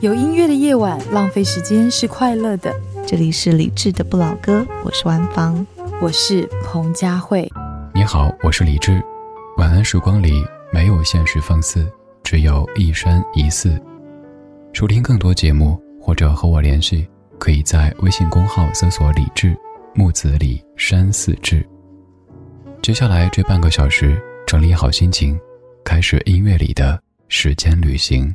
[0.00, 2.74] 有音乐的夜晚，浪费时间是快乐的。
[3.06, 5.64] 这里是理智的不老歌，我是万芳，
[6.00, 7.50] 我是彭佳慧。
[7.94, 9.02] 你好，我是李智。
[9.56, 11.86] 晚安时光里没有现实放肆，
[12.22, 13.80] 只有一山一寺。
[14.72, 17.06] 收听更多节目或者和我联系，
[17.38, 19.56] 可以在微信公号搜索“李智
[19.94, 21.64] 木子李山寺志”。
[22.82, 25.38] 接下来这半个小时，整理好心情，
[25.84, 28.34] 开始音乐里的时间旅行。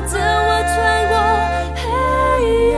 [0.00, 0.76] 等我穿
[1.08, 1.14] 过
[1.76, 1.82] 黑
[2.68, 2.72] 夜。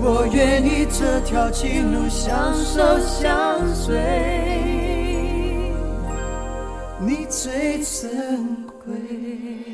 [0.00, 3.96] 我愿意这条情路相守相随，
[6.98, 9.73] 你最珍贵。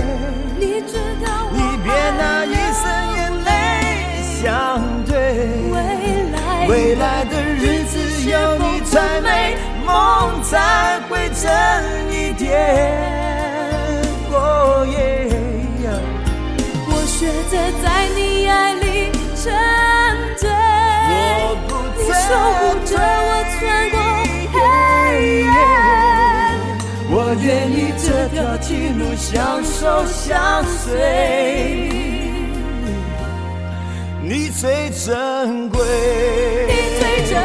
[2.11, 2.83] 别拿一生
[3.15, 3.49] 眼泪
[4.41, 4.43] 相
[5.05, 5.13] 对，
[6.67, 7.99] 未来的日子
[8.29, 9.55] 有你才美，
[9.85, 11.49] 梦才会真
[12.11, 12.49] 一点。
[16.87, 17.85] 我学着在
[18.15, 19.53] 你爱里沉
[20.37, 20.49] 醉，
[21.97, 23.29] 你守护着我
[23.59, 23.59] 穿
[27.33, 30.91] 我愿意这条情路相守相随。
[34.21, 35.79] 你最珍贵，
[36.67, 37.39] 你最珍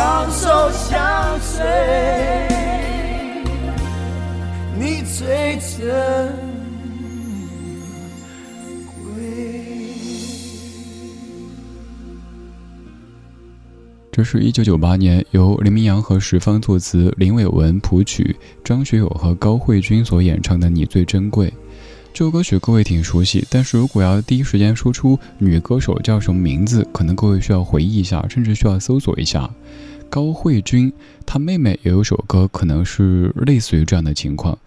[0.00, 1.62] 相守相随，
[4.78, 6.32] 你最珍
[8.86, 8.94] 贵。
[14.10, 21.48] 这是一九九八年由林明阳和石方作词，林伟文谱曲，张学友和高慧君所演唱的《你最珍贵》。
[22.14, 29.50] 这首歌曲各位挺熟悉，但是如果要第一时间说出女歌手叫什么名字，可能各位需要回忆一下，甚至需要搜索一下。
[30.10, 30.92] 高慧君，
[31.24, 34.58] 她妹妹也有首歌，可能是类似于这样的情况。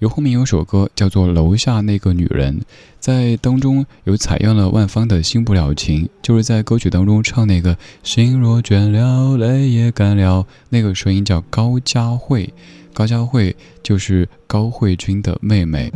[0.00, 2.60] 有后面有首歌叫做《楼下那个女人》，
[3.00, 12.52] 在当中有采用了万芳的《新不了情》，就是在歌曲当中唱那个“心若倦了，泪也干了”，那个声音叫高佳慧，
[12.92, 15.90] 高佳慧就是高慧君的妹妹。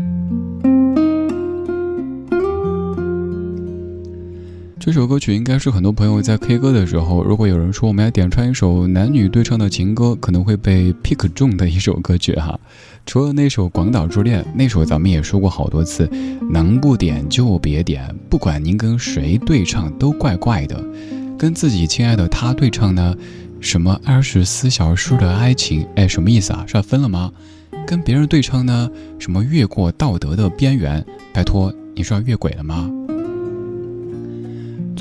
[4.85, 12.59] 这首歌曲应该是很多朋友在 K 歌的时候，如果有人说我们要点唱一首男女对唱的情歌，可能会被 pick 中的一首歌曲哈。
[13.07, 16.11] 除了那首《广岛之恋》，那首咱们也说过好多次，
[16.51, 20.85] 能不点就别点，不管您跟谁对唱都怪怪的。
[21.39, 23.15] 跟自己亲爱的他对唱呢，
[23.61, 26.65] 什么二十四小时的爱情，哎，什么意思啊？
[26.67, 27.31] 是要分了吗？
[27.87, 28.91] 跟别人对唱呢，
[29.21, 31.07] 什么越过道德的边缘？
[31.33, 32.91] 拜托，你是要越轨了吗？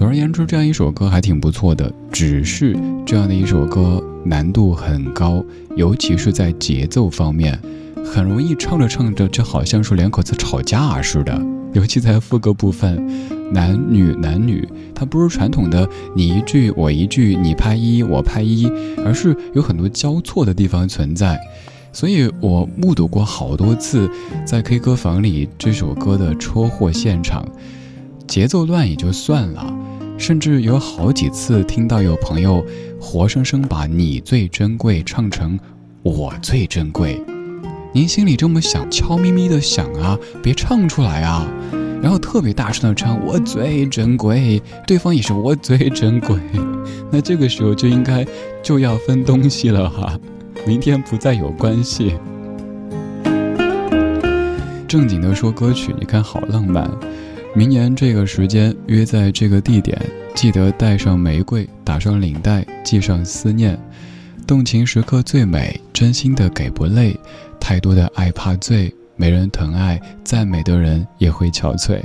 [0.01, 1.94] 总而言之，这样一首歌还挺不错的。
[2.12, 2.75] 只是
[3.06, 5.45] 这样的一首歌难度很高，
[5.77, 7.56] 尤其是在节奏方面，
[8.03, 11.39] 很容易唱着唱着就好像是两口子吵架似的。
[11.74, 13.00] 尤其在副歌部分，
[13.53, 18.65] 男女男女，它不是传统的你一句我一句，你拍一我拍一，
[19.06, 21.39] 而是有很多交错的地方存在。
[21.94, 24.09] 所以我目睹过好多次
[24.47, 27.47] 在 K 歌房里这首歌的车祸现场，
[28.25, 29.71] 节奏乱也就算了。
[30.21, 32.63] 甚至有好几次听到有朋友
[33.00, 35.59] 活生生把你最珍贵唱成
[36.03, 37.19] 我最珍贵，
[37.91, 41.47] 您心里这么想，悄咪咪的想啊，别唱出来啊，
[42.03, 46.38] 然后特别大声的唱我最珍贵，对方也是我最珍贵，
[47.12, 48.23] 那这个时候就应该
[48.62, 50.15] 就要分东西了哈，
[50.68, 52.13] 明天不再有关系。
[54.88, 56.88] 正经的说歌曲，你看好浪漫。
[57.53, 60.01] 明年这个时间约在这个地点，
[60.33, 63.77] 记得带上玫瑰，打上领带，系上思念。
[64.48, 67.13] 动情时刻最美，真心的给不累。
[67.59, 72.01] 太多的爱怕醉，没人疼爱，再美的人也会憔悴。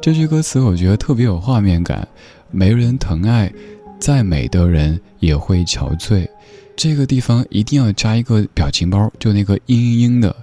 [0.00, 2.06] 这句歌词我觉得特别有画面感。
[2.52, 3.52] 没人疼爱，
[3.98, 6.28] 再美的人也会憔悴。
[6.76, 10.36] 这个地方一定要加一个表情包，就那个嘤嘤嘤的，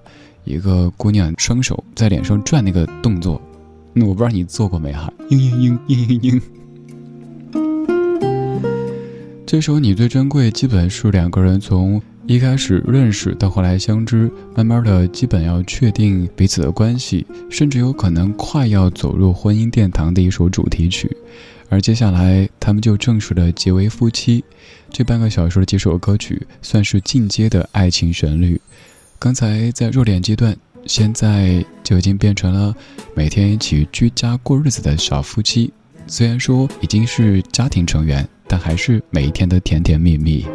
[0.44, 3.42] 一个姑娘双手在脸上转那个动作。
[4.06, 5.12] 我不知道你做过没哈？
[5.30, 6.42] 嘤嘤嘤嘤嘤嘤。
[9.46, 21.16] 这首你最珍贵，基本是两个人从一开始认识到后来相知，慢慢的基本要确定彼此的关系，甚至有可能快要走入婚姻殿堂的一首主题曲。
[21.70, 24.44] 而接下来他们就正式的结为夫妻。
[24.90, 28.60] 这半个小时的几首歌曲算是进阶的爱情旋律。
[29.18, 30.56] 刚才在热恋阶段。
[30.88, 32.74] 现在就已经变成了
[33.14, 35.72] 每天一起居家过日子的小夫妻，
[36.08, 40.46] 虽然说已经是家庭成员，但还是每一天的甜甜蜜蜜。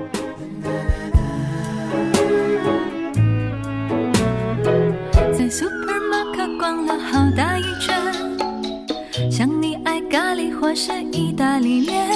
[5.32, 12.08] 在 supermarket 逛了好大一圈，想你爱咖喱或是意大利面，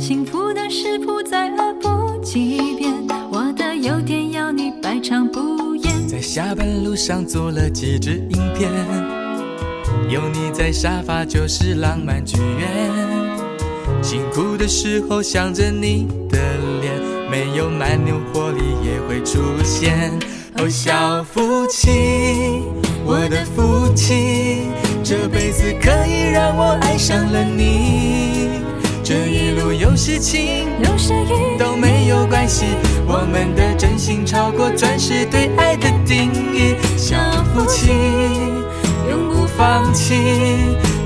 [0.00, 2.94] 幸福的食谱再恶补几遍，
[3.32, 5.71] 我的优点要你百尝不。
[6.12, 8.70] 在下班路上做了几支影片，
[10.10, 12.68] 有你在沙发就是浪漫剧院。
[14.02, 16.38] 辛苦的时候想着你的
[16.82, 16.92] 脸，
[17.30, 20.12] 没有蛮牛活力也会出现。
[20.58, 22.60] 哦，小夫妻，
[23.06, 24.66] 我的夫妻，
[25.02, 28.51] 这辈子可以让我爱上了你。
[29.12, 32.64] 这一路有事情，有时雨都没有关系。
[33.06, 36.76] 我们的真心超过钻石对爱的定义。
[36.96, 37.14] 小
[37.52, 37.90] 夫妻
[39.10, 40.14] 永不放弃，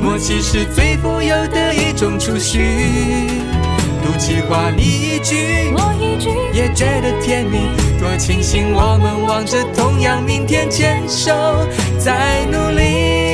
[0.01, 2.61] 默契是最富有的一种储蓄。
[4.05, 7.71] 赌气话你一句，我一句，也觉得甜蜜。
[7.99, 11.33] 多庆幸我们望着同样明天，牵手
[11.99, 13.26] 在努力。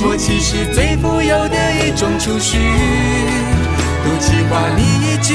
[0.00, 2.56] 默契是最富有的一种储蓄。
[4.04, 5.34] 多气话你一句，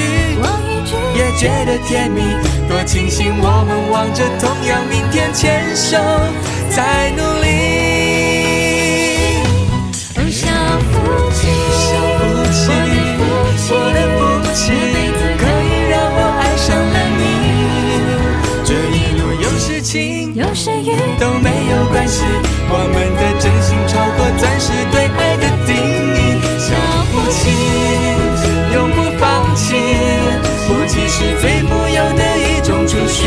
[1.17, 2.22] 也觉得甜蜜。
[2.70, 5.98] 多庆幸我们望着同样明天，牵手
[6.70, 7.81] 在努力。
[22.70, 25.70] 我们的真心超过钻石对爱的定
[26.15, 26.20] 义。
[26.60, 26.68] 小
[27.12, 27.39] 夫妻
[28.74, 29.25] 永不放
[29.56, 29.75] 弃，
[30.68, 33.20] 夫妻是最富有的一种储蓄。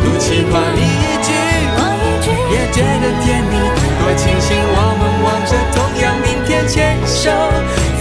[0.00, 1.28] 不气话你一句，
[1.76, 3.52] 我一句也觉得甜蜜。
[3.98, 7.30] 多庆幸我们望着同样明天，牵手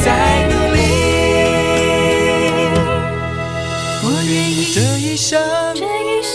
[0.03, 0.07] 在
[0.50, 0.77] 努力。
[4.03, 5.39] 我愿意这一生，
[5.73, 6.33] 这一世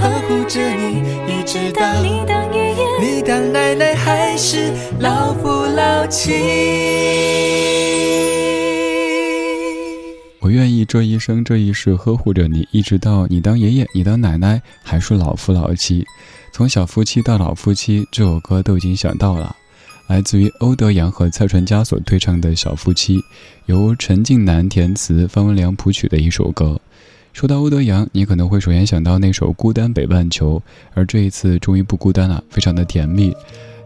[0.00, 1.82] 呵护着你，一直到
[3.52, 6.32] 奶奶，还是老夫老妻。
[10.40, 16.04] 我愿意这一生这一世呵护着你，一直到你当爷爷，你当奶奶，还是老夫老妻。
[16.52, 19.56] 从小夫妻到老夫妻，这首歌都已经想到了，
[20.06, 23.20] 来自于欧德阳和蔡淳佳所对唱的小夫妻，
[23.66, 26.80] 由陈近南填词，方文良谱曲的一首歌。
[27.38, 30.56] 说到欧德阳，你可能会首先想到那首《孤单北半球》，
[30.92, 33.32] 而这一次终于不孤单了，非常的甜蜜。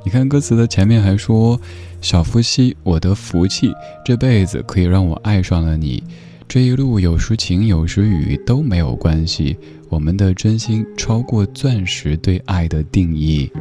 [0.02, 1.60] 你看歌词的前面还说
[2.00, 3.70] ：“小夫妻，我的福气，
[4.06, 6.02] 这辈子可以让我爱上了你。
[6.48, 9.54] 这一路有时晴有时雨都没有关系，
[9.90, 13.52] 我们的真心超过钻石对爱的定义。”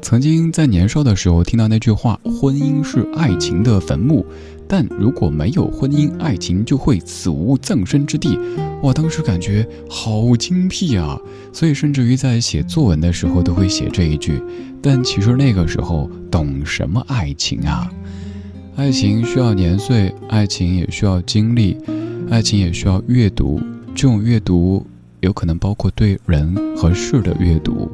[0.00, 4.24] 曾经在年少的时候听到那句话：“婚姻是爱情的坟墓。”
[4.68, 8.38] 但如果没有婚姻，爱情就会死无葬身之地。
[8.82, 11.18] 我当时感觉好精辟啊！
[11.52, 14.40] 所以甚至于在写作文的时候都会写这一句。
[14.82, 17.90] 但其实那个时候懂什么爱情啊？
[18.76, 21.76] 爱情需要年岁，爱情也需要经历，
[22.30, 23.60] 爱情也需要阅读。
[23.94, 24.86] 这种阅读
[25.20, 27.90] 有可能包括对人和事的阅读。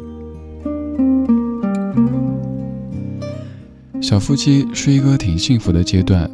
[4.02, 6.30] 小夫妻是一个挺幸福的阶段。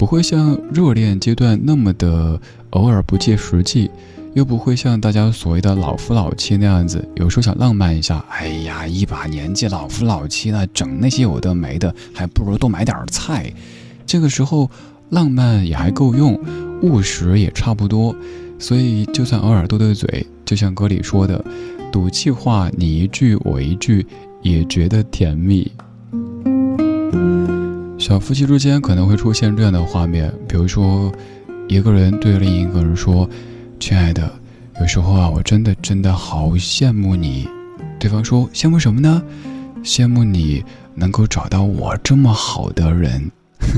[0.00, 2.40] 不会像热恋阶段那么的
[2.70, 3.90] 偶尔不切实际，
[4.32, 13.52] 又不会像大家所谓的老夫老妻那样子，有时候想浪漫一下，哎呀，一把年纪老夫老妻了，整那些有的没的，还不如多买点菜。
[14.06, 14.70] 这个时候
[15.10, 16.40] 浪漫也还够用，
[16.80, 18.16] 务实也差不多，
[18.58, 21.44] 所以就算偶尔斗斗嘴，就像歌里说的，
[21.92, 24.06] 赌气话你一句我一句，
[24.40, 25.70] 也觉得甜蜜。
[28.00, 31.12] 小夫妻之间可能会出现这样的画面，比如说，
[31.68, 33.28] 一个人对另一个人说
[33.78, 34.32] ：“亲爱的，
[34.80, 37.46] 有时候啊，我真的真的好羡慕你。”
[38.00, 39.22] 对方说：“羡慕什么呢？
[39.84, 40.64] 羡慕你
[40.94, 43.30] 能够找到我这么好的人。”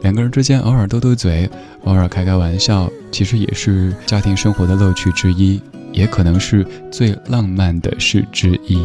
[0.00, 1.50] 两个人之间偶尔斗斗嘴，
[1.86, 5.60] 偶尔开开玩笑，其实也是家庭生活的乐趣之一，
[5.92, 8.80] 也可能是最浪漫的事之一。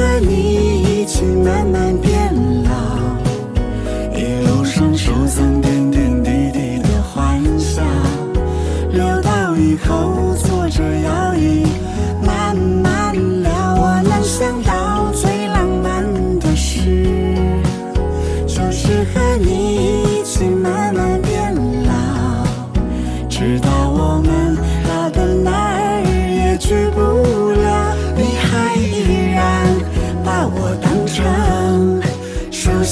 [0.00, 0.69] 和你。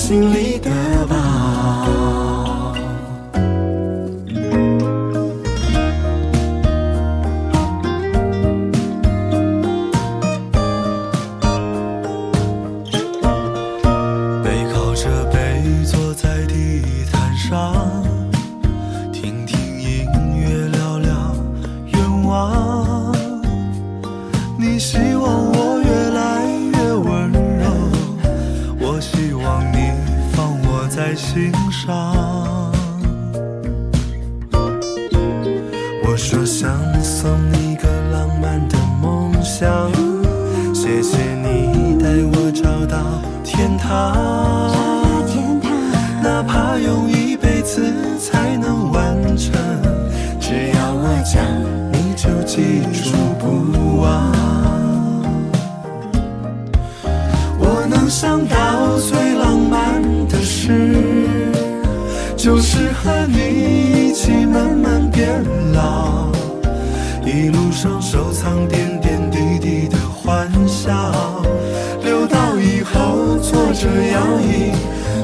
[0.09, 0.48] 心里
[43.89, 44.69] 堂。
[46.23, 47.83] 哪怕用一辈子
[48.19, 49.53] 才能完成，
[50.39, 51.43] 只要我讲，
[51.91, 54.31] 你就记住不忘。
[57.59, 60.95] 我能想到最浪漫的事，
[62.37, 65.43] 就是和你一起慢慢变
[65.73, 66.29] 老，
[67.25, 70.93] 一路上收藏点点滴滴的欢笑，
[73.51, 74.73] 坐着摇椅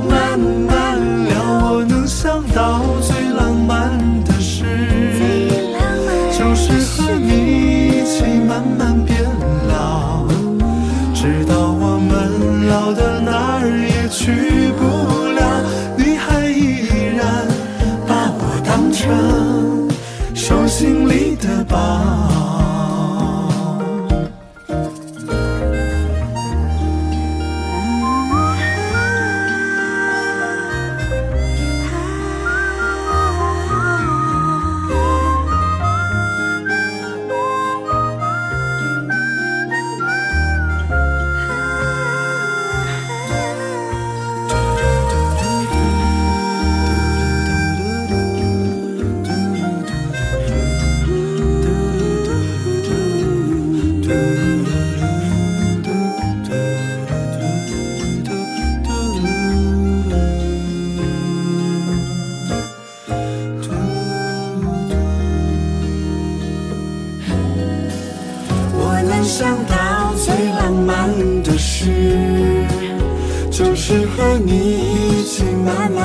[0.08, 1.74] 慢慢聊。
[1.74, 3.14] 我能想到最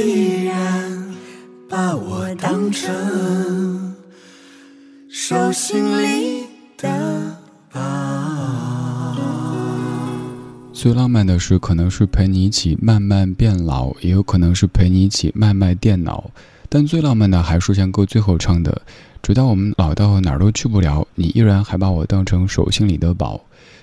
[0.00, 1.14] 依然
[1.68, 3.94] 把我当成
[5.08, 7.36] 手心里的
[7.72, 7.80] 宝。
[10.72, 16.30] 最浪漫的事，可能是陪你一起慢慢变老，也有可能是陪你一起慢慢电脑。
[16.68, 18.80] 但最浪漫的还是像歌最后唱的
[19.22, 23.40] ：“直到我们老到哪儿都去不了，你依然还把我当成手心里的宝。”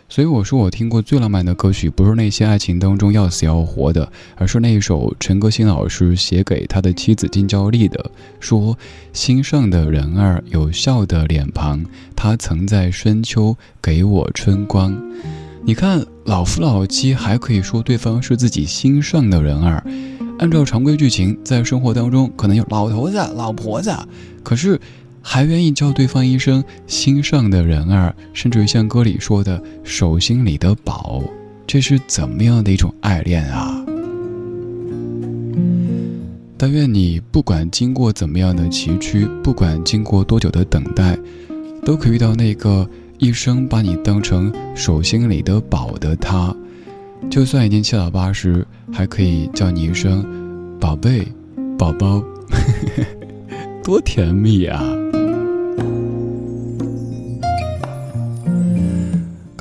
[0.09, 8.77] 所以我说，我听过最浪漫的歌曲，不是那些爱情当中要死要活的，而是那一首陈歌辛老师写给他的妻子金娇丽的，说
[9.11, 11.83] ：“心上的人儿有笑的脸庞，
[12.15, 14.97] 他曾在深秋给我春光。”
[15.65, 19.83] 你看，老夫老妻还可以说对方是自己心上的人儿。
[20.39, 23.93] 按照常规剧情，在生活当中可能有老头子、老婆子，
[24.43, 24.79] 可是
[25.29, 31.21] 还愿意叫对方一声心上的人儿，甚至于像歌里说的手心里的宝，
[31.67, 33.85] 这是怎么样的一种爱恋啊？
[36.57, 41.19] 但愿你不管经过怎么样的崎岖，不管经过多久的等待，
[41.83, 46.55] 都可以遇到那个一生把你当成手心里的宝的他。
[47.29, 50.25] 就算已经七老八十，还可以叫你一声
[50.79, 51.27] “宝贝
[51.77, 52.23] ”“宝宝”，
[53.83, 54.81] 多甜蜜啊！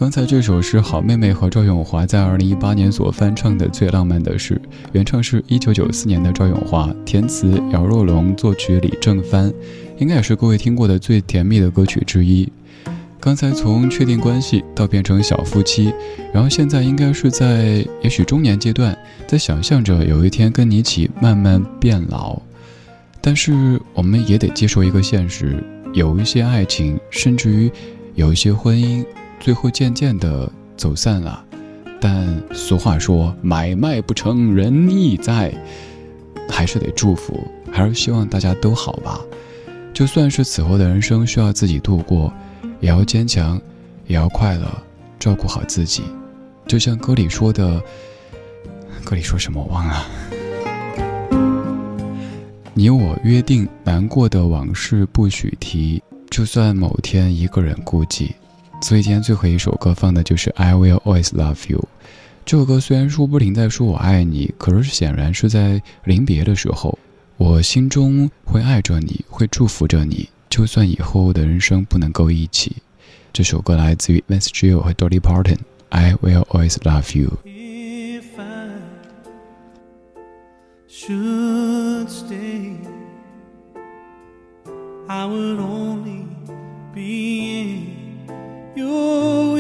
[0.07, 4.55] 刚才这首是好妹妹和赵咏华在二零一八年所翻唱的《最浪漫的事》，
[4.93, 9.53] 原唱是一九九四年的赵咏华，填词姚若龙，作曲李正帆，
[9.99, 12.49] 应该也是各位听过的最甜蜜的歌曲之一。
[13.19, 15.93] 刚才从确定关系到变成小夫妻，
[16.33, 22.41] 然后现在应该是在也许中年阶段，在想象着有一天跟你一起慢慢变老。
[23.21, 25.61] 但是我们也得接受一个现实，
[25.93, 27.69] 有一些爱情，甚至于
[28.15, 29.05] 有一些婚姻，
[29.41, 31.45] 最后渐渐的走散了。
[32.01, 35.53] 但俗话说买卖不成仁义在，
[36.49, 39.21] 还是得祝福，还是希望大家都好吧。
[39.93, 42.33] 就算是此后的人生需要自己度过。
[42.79, 43.59] 也要坚强，
[44.07, 44.71] 也要快乐，
[45.19, 46.03] 照顾好自己。
[46.67, 47.83] 就像歌里说的，
[49.03, 50.07] 歌里说什么我忘了。
[52.75, 58.33] 你我约定，难过的往事不许提，就算某天一个人孤寂。
[58.81, 61.79] 所以今天最后一首歌放的就是《I Will Always Love You》。
[62.45, 66.97] 这首歌虽然说不停在说我爱你，可是显然是在临别的时候，
[67.37, 72.77] 我心中会爱着你，会祝福着你，就算以后的人生不能够一起。
[73.33, 75.57] 这首歌来自于 Vince Gill 和 Dolly Parton，
[75.89, 77.33] 《I Will Always Love You》。
[80.89, 82.77] should stay,
[85.09, 86.25] I would only
[86.95, 87.96] be
[88.77, 89.56] You.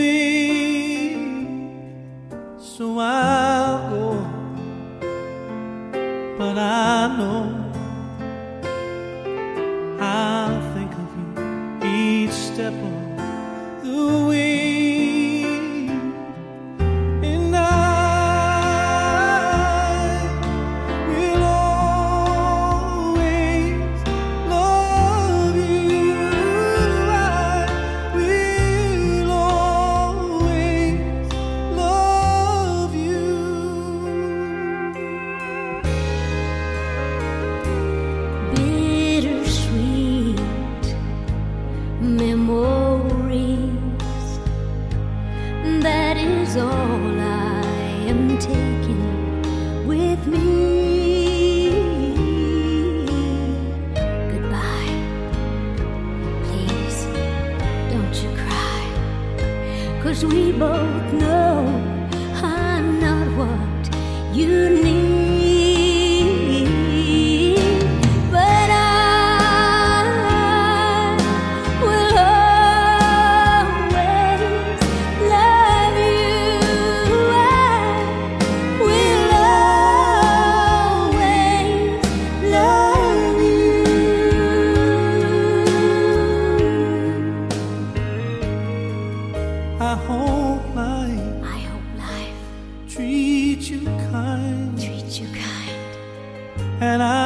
[92.96, 94.78] treat you kind.
[94.78, 96.82] Treat you kind.
[96.82, 97.25] And I